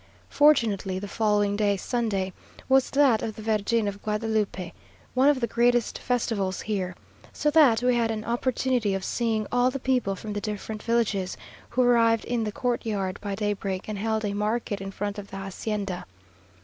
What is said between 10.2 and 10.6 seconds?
the